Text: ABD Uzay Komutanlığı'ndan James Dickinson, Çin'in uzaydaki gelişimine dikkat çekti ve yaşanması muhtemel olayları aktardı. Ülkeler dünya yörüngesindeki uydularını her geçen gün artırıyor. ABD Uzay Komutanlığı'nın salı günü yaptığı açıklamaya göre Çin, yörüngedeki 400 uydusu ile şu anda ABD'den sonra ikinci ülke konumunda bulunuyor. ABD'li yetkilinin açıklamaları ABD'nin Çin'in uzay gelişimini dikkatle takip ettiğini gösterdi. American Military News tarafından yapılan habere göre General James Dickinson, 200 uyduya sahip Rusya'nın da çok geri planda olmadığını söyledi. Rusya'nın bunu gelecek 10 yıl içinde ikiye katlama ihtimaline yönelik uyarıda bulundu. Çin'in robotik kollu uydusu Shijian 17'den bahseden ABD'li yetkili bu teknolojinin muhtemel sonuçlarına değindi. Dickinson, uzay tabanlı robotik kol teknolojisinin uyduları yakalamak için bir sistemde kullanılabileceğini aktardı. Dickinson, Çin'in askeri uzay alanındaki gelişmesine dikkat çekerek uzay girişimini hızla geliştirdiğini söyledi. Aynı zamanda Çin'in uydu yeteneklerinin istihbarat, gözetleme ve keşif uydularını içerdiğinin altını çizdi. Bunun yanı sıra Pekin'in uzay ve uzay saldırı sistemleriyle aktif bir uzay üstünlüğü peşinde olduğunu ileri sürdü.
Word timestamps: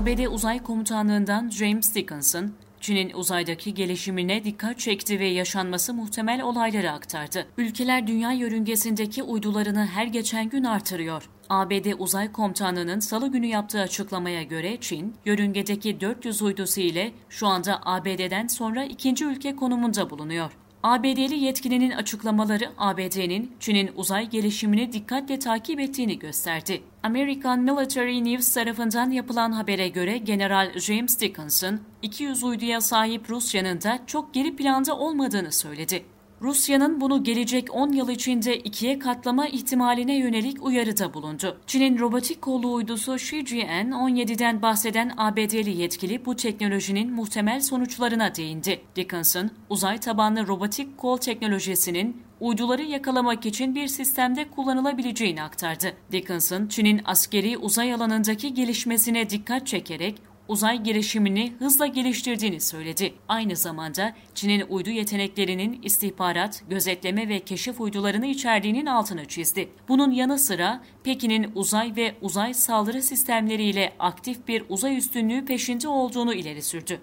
ABD 0.00 0.26
Uzay 0.26 0.62
Komutanlığı'ndan 0.62 1.50
James 1.50 1.94
Dickinson, 1.94 2.52
Çin'in 2.80 3.12
uzaydaki 3.14 3.74
gelişimine 3.74 4.44
dikkat 4.44 4.78
çekti 4.78 5.20
ve 5.20 5.26
yaşanması 5.26 5.94
muhtemel 5.94 6.42
olayları 6.42 6.92
aktardı. 6.92 7.46
Ülkeler 7.58 8.06
dünya 8.06 8.32
yörüngesindeki 8.32 9.22
uydularını 9.22 9.86
her 9.86 10.06
geçen 10.06 10.48
gün 10.48 10.64
artırıyor. 10.64 11.28
ABD 11.48 11.86
Uzay 11.98 12.32
Komutanlığı'nın 12.32 13.00
salı 13.00 13.28
günü 13.32 13.46
yaptığı 13.46 13.80
açıklamaya 13.80 14.42
göre 14.42 14.76
Çin, 14.80 15.14
yörüngedeki 15.24 16.00
400 16.00 16.42
uydusu 16.42 16.80
ile 16.80 17.12
şu 17.28 17.46
anda 17.46 17.80
ABD'den 17.84 18.46
sonra 18.46 18.84
ikinci 18.84 19.24
ülke 19.24 19.56
konumunda 19.56 20.10
bulunuyor. 20.10 20.52
ABD'li 20.82 21.38
yetkilinin 21.38 21.90
açıklamaları 21.90 22.70
ABD'nin 22.78 23.52
Çin'in 23.60 23.90
uzay 23.96 24.30
gelişimini 24.30 24.92
dikkatle 24.92 25.38
takip 25.38 25.80
ettiğini 25.80 26.18
gösterdi. 26.18 26.82
American 27.02 27.60
Military 27.60 28.24
News 28.24 28.54
tarafından 28.54 29.10
yapılan 29.10 29.52
habere 29.52 29.88
göre 29.88 30.18
General 30.18 30.78
James 30.78 31.20
Dickinson, 31.20 31.80
200 32.02 32.44
uyduya 32.44 32.80
sahip 32.80 33.30
Rusya'nın 33.30 33.82
da 33.82 33.98
çok 34.06 34.34
geri 34.34 34.56
planda 34.56 34.98
olmadığını 34.98 35.52
söyledi. 35.52 36.04
Rusya'nın 36.42 37.00
bunu 37.00 37.24
gelecek 37.24 37.74
10 37.74 37.92
yıl 37.92 38.08
içinde 38.08 38.56
ikiye 38.56 38.98
katlama 38.98 39.46
ihtimaline 39.46 40.18
yönelik 40.18 40.64
uyarıda 40.64 41.14
bulundu. 41.14 41.60
Çin'in 41.66 41.98
robotik 41.98 42.42
kollu 42.42 42.72
uydusu 42.72 43.18
Shijian 43.18 43.90
17'den 43.90 44.62
bahseden 44.62 45.12
ABD'li 45.16 45.76
yetkili 45.76 46.24
bu 46.24 46.36
teknolojinin 46.36 47.12
muhtemel 47.12 47.60
sonuçlarına 47.60 48.34
değindi. 48.34 48.80
Dickinson, 48.96 49.50
uzay 49.68 49.98
tabanlı 49.98 50.46
robotik 50.46 50.98
kol 50.98 51.16
teknolojisinin 51.16 52.22
uyduları 52.40 52.82
yakalamak 52.82 53.46
için 53.46 53.74
bir 53.74 53.86
sistemde 53.86 54.50
kullanılabileceğini 54.50 55.42
aktardı. 55.42 55.92
Dickinson, 56.12 56.66
Çin'in 56.66 57.00
askeri 57.04 57.58
uzay 57.58 57.94
alanındaki 57.94 58.54
gelişmesine 58.54 59.30
dikkat 59.30 59.66
çekerek 59.66 60.29
uzay 60.50 60.82
girişimini 60.82 61.52
hızla 61.58 61.86
geliştirdiğini 61.86 62.60
söyledi. 62.60 63.14
Aynı 63.28 63.56
zamanda 63.56 64.14
Çin'in 64.34 64.64
uydu 64.68 64.90
yeteneklerinin 64.90 65.82
istihbarat, 65.82 66.62
gözetleme 66.70 67.28
ve 67.28 67.40
keşif 67.40 67.80
uydularını 67.80 68.26
içerdiğinin 68.26 68.86
altını 68.86 69.24
çizdi. 69.24 69.68
Bunun 69.88 70.10
yanı 70.10 70.38
sıra 70.38 70.82
Pekin'in 71.04 71.52
uzay 71.54 71.96
ve 71.96 72.14
uzay 72.20 72.54
saldırı 72.54 73.02
sistemleriyle 73.02 73.92
aktif 73.98 74.48
bir 74.48 74.64
uzay 74.68 74.96
üstünlüğü 74.96 75.44
peşinde 75.44 75.88
olduğunu 75.88 76.34
ileri 76.34 76.62
sürdü. 76.62 77.00